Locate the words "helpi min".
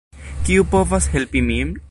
1.17-1.79